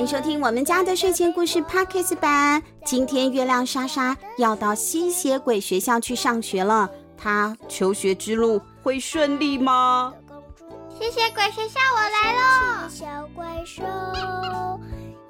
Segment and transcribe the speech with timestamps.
[0.00, 2.62] 欢迎收听我们家的睡前故事 Podcast 版。
[2.86, 6.88] 今天月亮莎莎要到吸血鬼学校去上学了，
[7.18, 10.14] 她求学之路会顺利吗？
[10.88, 12.88] 吸血鬼学校，我来喽！
[12.88, 13.82] 小怪兽，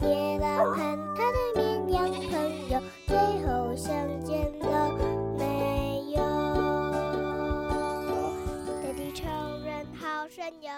[0.06, 0.76] 野狼和
[1.16, 3.92] 他的绵羊朋友，最后相
[4.24, 4.92] 见了
[5.36, 6.22] 没有？
[8.80, 9.26] 大地超
[9.64, 10.70] 人好神勇。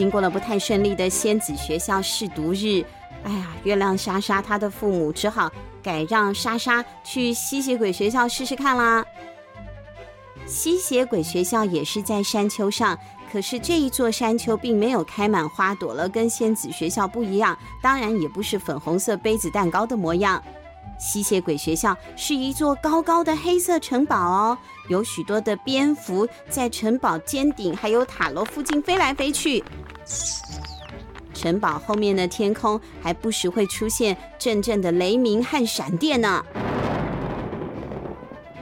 [0.00, 2.82] 经过了不太顺利的仙子学校试读日，
[3.22, 9.04] 哎呀，月亮莎莎她的父母只好改让莎莎去吸血鬼学校试试看啦。
[10.46, 12.98] 吸血鬼学校也是在山丘上，
[13.30, 20.42] 可是这一座山丘并没有开满花朵了，跟仙子学校不一样，当然也不是粉红色杯子蛋糕的模样。
[21.00, 24.58] 吸血鬼学校是一座高高的黑色城堡哦，
[24.90, 29.64] 有许多的蝙蝠在城堡尖顶还有塔楼附近飞来飞去。
[31.32, 36.44] 城堡后面的天空还不时会出现阵阵的雷鸣和闪电呢。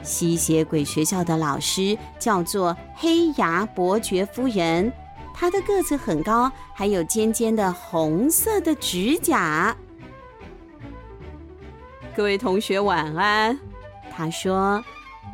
[0.04, 4.92] 吸血鬼学校的老师叫做黑牙伯爵夫人，
[5.34, 9.76] 她的个子很高，还有尖尖的红色的指甲。
[12.18, 13.56] 各位同学晚安。
[14.10, 14.84] 他说：“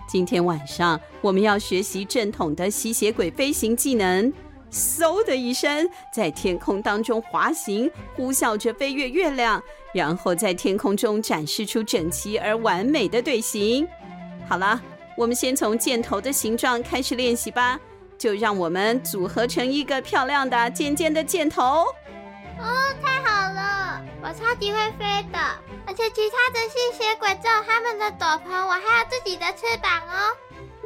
[0.07, 4.31] 今天晚上我们要学习正统的吸血鬼飞行技能，
[4.71, 9.63] 嗖的一声在天空当中滑行，呼啸着飞越月亮，
[9.95, 13.89] 然后在天空中展示出整齐而完美的队形。
[14.47, 14.79] 好了，
[15.17, 17.81] 我们先从箭头的形状开始练习吧，
[18.19, 21.87] 就让我们组合成一个漂亮的尖尖的箭头。”
[22.59, 24.03] 哦，太好了！
[24.23, 25.39] 我超级会飞的，
[25.87, 30.37] 而且其他的吸血鬼只有他们的斗篷，我还有自己的翅膀哦。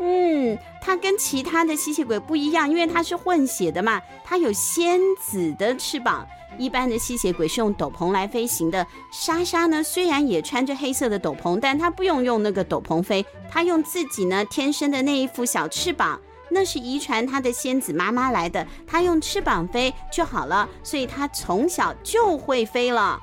[0.01, 6.27] 嗯，它跟其他的吸血鬼不一样，因为它是混血的嘛，它有仙子的翅膀。
[6.57, 8.85] 一般的吸血鬼是用斗篷来飞行的。
[9.13, 16.21] 莎莎呢，虽然也穿着黑色的斗篷，但她不用用那个斗篷飞，她用自己呢天生的那一副小翅膀。
[16.51, 23.21] 那是遗传他的仙子妈妈来的，他用翅膀飞就好了，所以他从小就会飞了。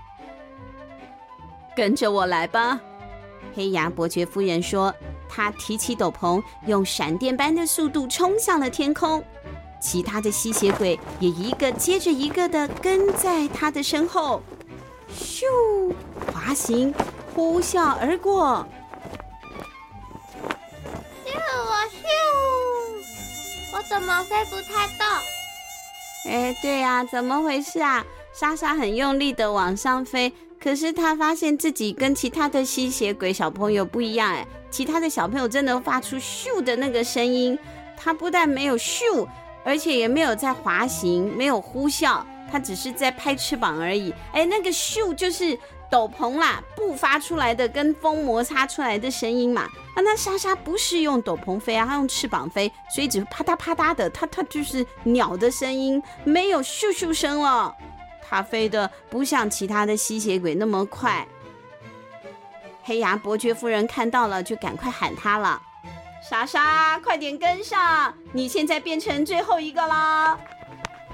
[1.76, 2.80] 跟着我来吧，
[3.56, 4.94] 黑牙伯爵夫人说。
[5.28, 9.22] 他提起斗篷，用闪电般的速度冲向了天空。
[9.82, 14.42] 其他的吸血鬼也一个接着一个的跟在他的身后，
[15.14, 15.44] 咻，
[16.32, 16.94] 滑行，
[17.34, 18.66] 呼啸而过。
[23.76, 25.06] 我怎么飞不太动？
[26.32, 28.06] 哎，对呀，怎么回事啊？
[28.34, 34.32] 莎莎很用力的往上飞，可是她发现自己跟其他的吸血鬼小朋友不一样。
[34.32, 37.60] 哎，其他的小朋友真的发出咻的那个声音，
[37.98, 39.28] 他不但没有咻，
[39.66, 44.14] 而且也没有在滑行，没有呼啸，他只是在拍翅膀而已。
[44.32, 45.60] 哎，那个咻就是。
[45.90, 49.64] 斗篷啦，布发出来的跟风摩擦出来的声音嘛。
[49.94, 57.74] 啊，那莎莎不是用斗篷飞啊，她用翅膀飞，所以只是啪嗒啪嗒的，它它就是鸟的声音，没有咻咻声了。
[58.28, 61.26] 它飞的不像其他的吸血鬼那么快。
[62.84, 65.62] 黑牙伯爵夫人看到了，就赶快喊他了
[66.28, 70.40] ：“莎莎，快点跟上，你现在变成最后一个了。”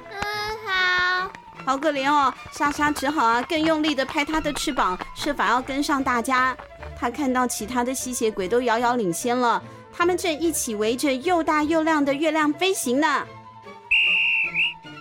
[0.09, 0.19] 嗯，
[0.65, 1.31] 好。
[1.65, 6.55] 好可怜哦，莎莎只好啊更用力的拍她的翅膀，设法要跟上大家。
[6.99, 9.61] 她看到其他的吸血鬼都遥遥领先了，
[9.93, 13.25] 他们正一起围着又大又亮的月亮飞行呢。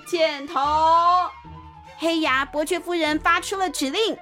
[0.06, 0.60] 箭头，
[1.98, 4.16] 黑牙伯爵夫人发出了指令，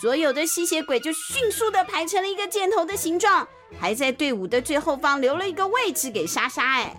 [0.00, 3.46] 所有的吸血鬼就迅速的排成了一个箭头的形状，
[3.78, 6.64] 还在队伍的最后方留了一个位置给莎莎。
[6.64, 6.96] 哎，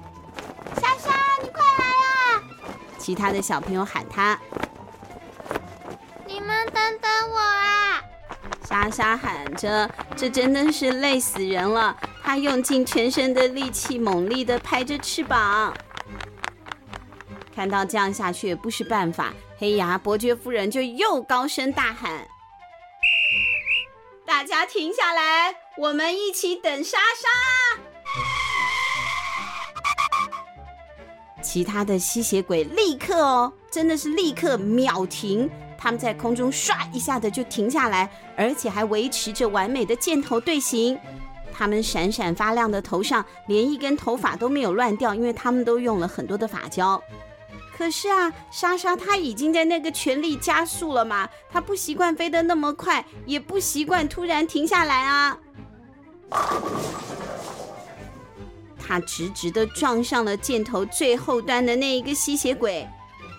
[0.79, 1.72] 莎莎，你快！
[3.03, 4.39] 其他的小朋友喊他
[6.25, 6.63] ：“你们。
[6.73, 8.01] 等等我啊！
[8.67, 11.95] 莎莎喊着，这真的是累死人了。
[12.23, 15.73] 她用尽全身的力气，猛力地拍着翅膀。
[17.55, 22.27] 看到这样下去也不是办法，黑牙伯爵夫人就又高声大喊
[24.25, 27.29] ：“大家停下来，我们一起等莎莎！”
[31.53, 35.47] 其他的吸血鬼立刻哦，真的是立刻秒停。
[35.77, 40.97] 他们在空中唰一下的就停下来，而且还维持着完美的箭头队形。
[41.53, 46.99] 他们闪闪发亮的头上连一根头发都没有乱掉，因为他们都用了很多的发胶。
[47.77, 55.37] 可是啊，莎莎她已经在那个全力加速了嘛，她不习惯飞得那么快，也不习惯突然停下来啊。
[58.85, 62.87] 它直直的撞上了箭头最后端的那一个吸血鬼，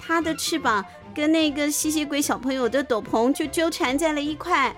[0.00, 4.74] 它的翅膀跟那个吸血鬼小朋友的斗篷就纠缠在了一块。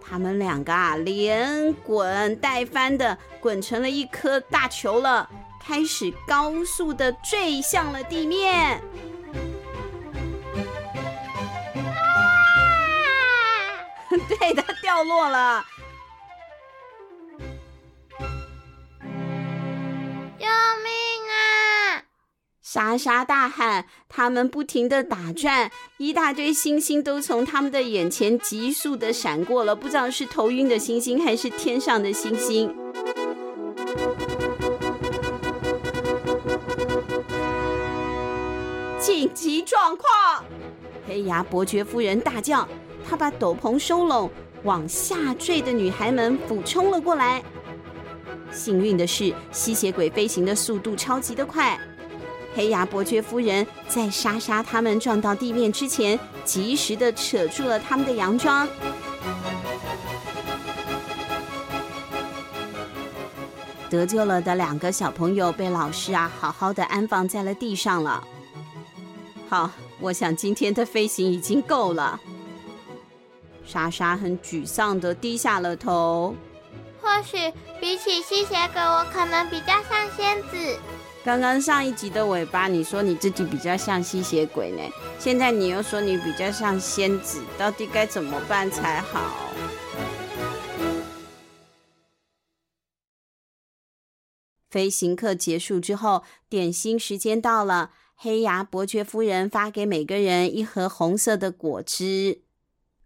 [0.00, 5.28] 他们两个啊，连滚带翻的滚成了一颗大球了，
[5.60, 8.80] 开始高速的坠向了地面。
[14.28, 15.64] 对的，掉落了！
[22.76, 32.76] 莎莎大喊，他们不停地打转，一大堆星星都从他们的眼前急速地闪过了，不知道是头晕的星星还是天上的星星。
[39.00, 40.44] 紧急状况！
[41.08, 42.68] 黑牙伯爵夫人大叫。
[43.08, 44.30] 他把斗篷收拢，
[44.64, 47.42] 往下坠的女孩们俯冲了过来。
[48.52, 51.80] 幸运的是，吸血鬼飞行的速度超级的快。
[52.56, 58.66] 黑牙伯爵夫人在莎莎他们撞到地面之前，及时的扯住了他们的洋装。
[63.90, 68.26] 得救了的两个小朋友被老师啊好好的安放在了地上了。
[69.50, 69.70] 好，
[70.00, 72.18] 我想今天的飞行已经够了。
[73.66, 76.34] 莎莎很沮丧的低下了头。
[77.02, 80.78] 或许比起吸血鬼，我可能比较像仙子。
[81.26, 84.82] 刚刚上一集的尾巴，你说你自己比较像吸血鬼呢，
[85.18, 89.50] 现在你又说你比较像仙子，到底该怎么办才好？
[94.70, 97.90] 飞行课结束之后，点心时间到了。
[98.14, 102.42] 黑牙伯爵夫人发给每个人一盒红色的果汁。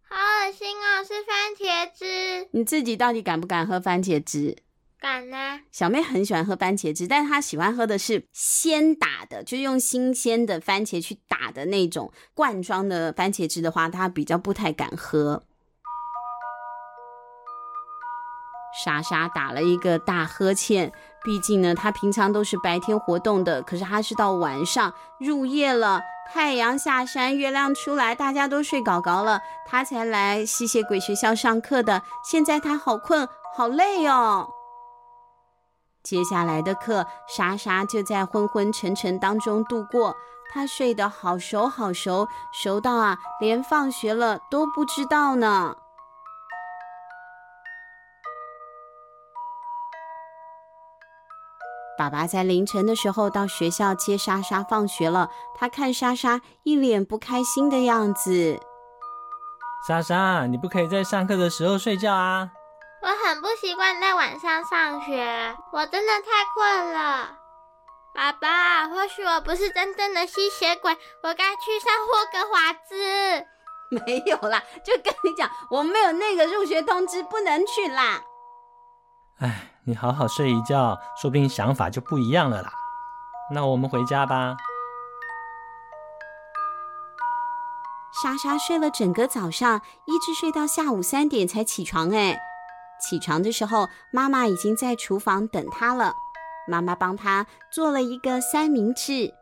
[0.02, 2.48] 好恶心哦，是番茄汁。
[2.52, 4.58] 你自己到底敢不敢喝番茄汁？
[5.00, 5.60] 敢啊。
[5.72, 15.42] 小妹很喜欢喝番茄汁，但是她喜欢喝的是鲜打的，就是用新鲜的番茄去打的那种罐装的番茄汁的话，她比较不太敢喝。
[18.84, 20.92] 莎莎打了一个大呵欠，
[21.24, 26.00] 毕竟呢，她平常都是白天活动的，可是她是到晚上入夜了。
[26.32, 32.04] 太阳下山，月亮出来，大家都睡搞搞了，她才来吸血鬼学校上课的。
[32.22, 34.48] 现在她好困，好累哦。
[36.02, 40.16] 接下来的课，莎莎就在昏昏沉沉当中度过。
[40.52, 45.76] 她睡得好熟好熟，熟到啊，连放学了都不知道呢。
[51.96, 55.28] 爸爸在凌晨的时候到学校接莎莎放学了。
[55.54, 58.58] 他看莎莎一脸不开心的样子。
[59.86, 62.50] 莎莎，你不可以在上课的时候睡觉啊！
[63.02, 67.36] 我很不习惯在晚上上学，我真的太困了。
[68.14, 73.46] 爸爸，或许我不是真正的吸血鬼，我该去上霍格华兹。
[74.06, 78.22] 没有啦，就跟你讲，我没有那个入学通知，不能去啦。
[79.40, 79.66] 唉。
[79.84, 82.70] 你好好睡一觉，说不定想法就不一样了啦。
[83.52, 84.54] 那我们回家吧。
[88.22, 92.14] 莎莎睡了整个早上，一直睡到下午三点才起床。
[92.14, 92.38] 哎，
[93.00, 96.14] 起床的时候，妈妈已经在厨房等他了。
[96.68, 99.34] 妈妈帮他做了一个三明治。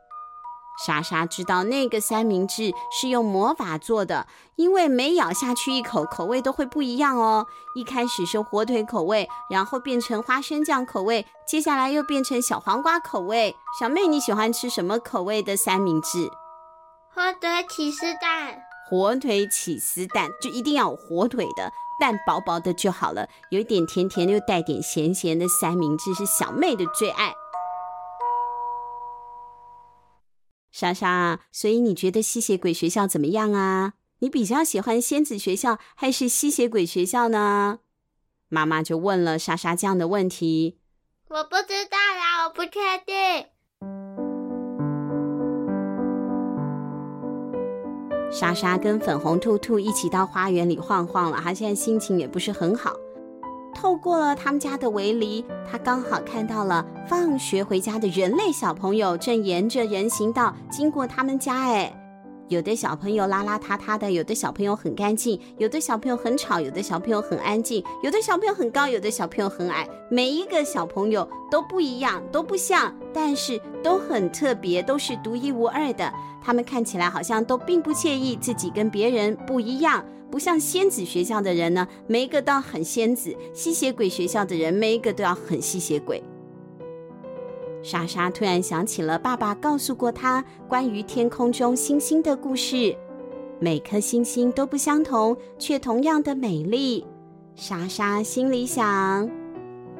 [0.86, 7.48] 莎莎知道那个三明治是用魔法做的，因为每咬下去一口，口味都会不一样哦。
[7.74, 13.56] 一开始是火腿口味，然后变成花生酱口味，接下来又变成小黄瓜口味。
[13.80, 16.30] 小妹，你喜欢吃什么口味的三明治？
[17.12, 18.56] 火腿起司蛋。
[18.88, 27.34] 火腿起司蛋就一定要有火腿的，蛋薄薄的就好了，有一点甜甜又带点咸咸的三明治是小妹的最爱。
[30.70, 33.94] 莎莎，所以你觉得吸血鬼学校怎么样啊？
[34.20, 37.80] 你比较喜欢仙子学校还是吸血鬼学校呢？
[38.48, 40.78] 妈妈就问了莎莎这样的问题。
[41.28, 43.46] 我不知道啦，我不确定。
[48.30, 52.92] 莎莎跟粉红兔兔一起到花园里晃晃了，她现在心情也不是很好。
[53.74, 61.60] 透过了他们家的围篱，她刚好看到了放学回家的人类小朋友正沿着人行道经过他们家。
[61.60, 61.97] 哎，
[62.48, 69.86] 有的小朋友邋邋遢遢的，有的小朋友很干净，有的小朋友很吵，有的小朋友很安静，有的小朋友很高，有的小朋友很矮。
[70.10, 76.10] 每一个小朋友都不一样，都不像，但是都很特别，都是独一无二的。
[76.42, 80.04] 他们看起来好像都并不介意自己跟别人不一样。
[80.30, 86.22] 不像仙子学校的人呢，每一个都要很仙子；吸血鬼学校的人，每一个都要很吸血鬼。
[87.82, 92.96] 莎莎突然想起了爸爸告诉过她关于天空中星星的故事，
[93.60, 97.06] 每颗星星都不相同，却同样的美丽。
[97.54, 99.28] 莎莎心里想：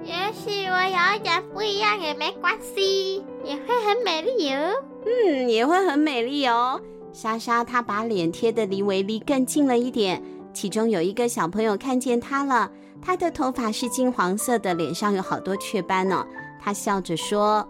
[0.05, 4.73] 也许我有一点不一样也没关系，也会很美丽哦。
[5.07, 6.81] 嗯，也会很美丽哦。
[7.13, 12.71] 莎莎她把脸贴得离维利更近了一点，其中有一个小朋友看见她了，
[13.01, 16.27] 她的头发是金黄色的，脸上有好多雀斑呢、哦。
[16.61, 17.69] 他笑着说：“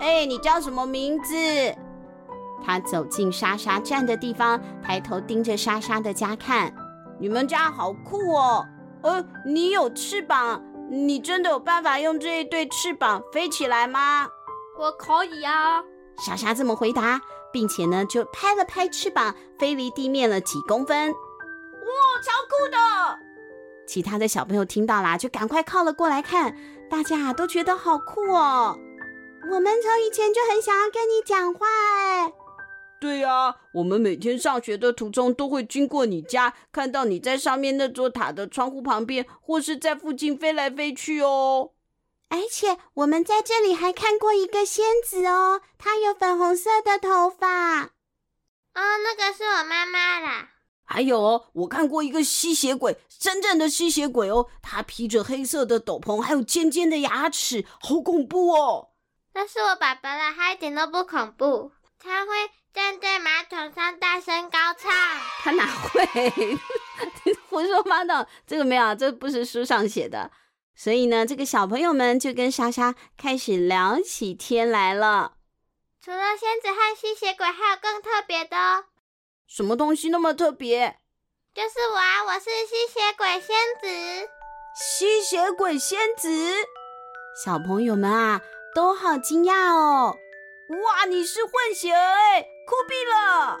[0.00, 1.34] 哎，你叫什么名字？”
[2.64, 6.72] 他走进莎莎站的地方，抬头盯着莎莎的家看。
[7.18, 8.66] 你们家好酷哦！
[9.02, 10.62] 呃，你有翅膀？
[10.90, 14.28] 你真的有办法用这一对翅膀飞起来吗？
[14.78, 15.82] 我可以啊！
[16.18, 17.20] 莎莎这么回答，
[17.52, 21.10] 并且呢，就拍了拍翅膀，飞离地面了几公分。
[21.10, 21.16] 哇，
[22.22, 23.31] 超酷的！
[23.86, 26.56] 其他的小朋友听到啦，就赶快靠了过来看。
[26.90, 28.78] 大家都觉得好酷哦！
[29.50, 32.32] 我们从以前就很想要跟你讲话哎。
[33.00, 41.70] 对呀，我们每天上学的途中都会经过你家，看到你在上面那座塔的窗户旁边，或是在附近飞来飞去哦。
[42.28, 47.82] 而且我们在这里还看过一个仙子哦，她有粉红色的头发。
[47.84, 47.90] 哦，
[48.74, 50.50] 那个是我妈妈啦。
[50.84, 58.90] 还有哦，我看过一个吸血鬼，真正的吸血鬼哦，他披着黑色的斗篷，还有尖尖的牙齿，好恐怖哦！
[59.34, 62.32] 那是我爸爸啦，他一点都不恐怖，他会
[62.74, 64.92] 站在马桶上大声高唱。
[65.42, 66.58] 他哪会？
[67.48, 70.30] 胡说八道，这个没有，这不是书上写的。
[70.74, 75.34] 所以呢，这个小朋友们就跟莎莎开始聊起天来了。
[76.02, 78.84] 除了仙子和吸血鬼，还有更特别的哦。
[79.54, 80.96] 什么东西那么特别？
[81.54, 82.24] 就是我啊！
[82.24, 84.30] 我是吸血鬼仙子。
[84.74, 86.30] 吸血鬼仙子，
[87.44, 88.40] 小朋友们啊，
[88.74, 90.16] 都好惊讶哦！
[90.70, 93.60] 哇，你是混血儿哎，酷毙了！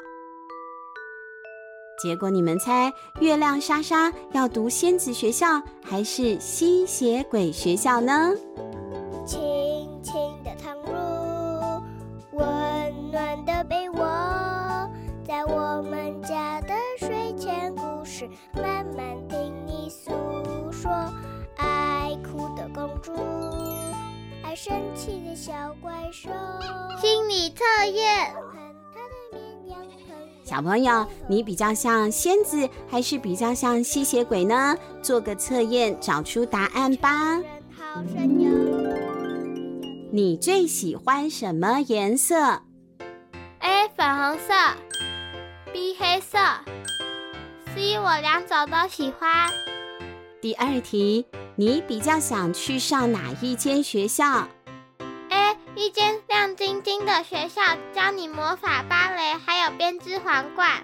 [2.02, 8.32] 结果你们猜，月亮莎莎要读仙子学校还是吸血鬼学校呢？
[22.74, 23.12] 公主，
[24.42, 26.30] 爱生气的小怪兽。
[27.00, 28.34] 心理测验。
[30.44, 34.76] 小朋友，你比较像仙子，还是比较像吸血鬼呢？
[35.02, 37.40] 做个测验，找出答案吧。
[40.10, 42.62] 你最喜欢什么颜色
[43.60, 44.52] ？A 粉红色。
[45.72, 46.38] B 黑色
[47.74, 49.48] ，C 我两种都喜欢。
[50.42, 54.48] 第二题，你比较想去上哪一间学校
[55.28, 57.62] ？A 一间亮晶晶的学校，
[57.94, 60.82] 教你魔法、芭蕾，还有编织皇冠。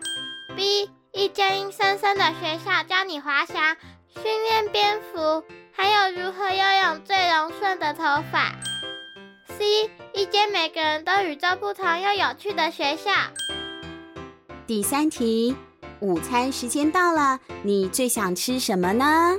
[0.55, 3.77] B 一间阴森森的学校，教你滑翔、
[4.23, 8.55] 训练蝙蝠，还有如何拥有最柔顺的头发。
[9.59, 13.11] C 一间每个人都与众不同又有趣的学校。
[14.69, 15.57] 第三题，
[16.01, 19.37] 午餐时间到了，你最想吃什么呢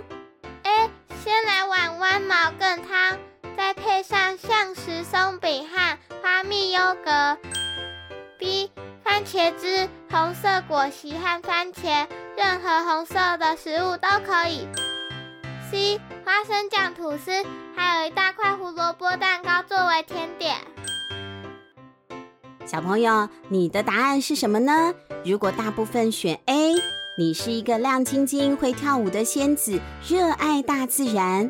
[0.63, 0.89] ？A.
[1.23, 3.17] 先来碗弯毛羹汤，
[3.55, 7.37] 再配上橡实松饼和花蜜优格。
[8.37, 8.69] B.
[9.03, 14.67] 番茄汁、红色果昔和番茄，任何红色的食物都可以。
[15.71, 16.01] C.
[16.25, 17.31] 花生酱吐司，
[17.75, 20.57] 还有一大块胡萝卜蛋糕作为甜点。
[22.69, 24.93] 小朋友，你的答案是什么呢？
[25.25, 26.75] 如果大部分选 A，
[27.17, 31.49] 你是一个亮晶晶会跳舞的仙子，热爱大自然；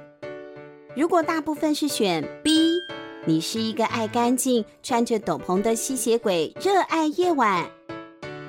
[0.95, 2.71] 如果大部分是选 B，
[3.25, 7.69] 你是一个爱干净、穿着斗篷的吸血鬼，热爱夜晚。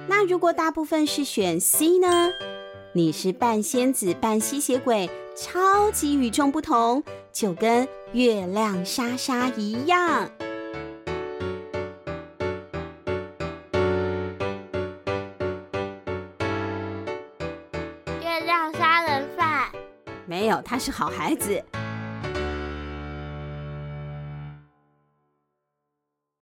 [0.06, 2.30] 那如果大部分是选 C 呢？
[2.92, 10.30] 你是半仙子半吸血鬼，超级与众不同，就跟月亮莎莎一样。
[20.62, 21.79] 他是好孩子。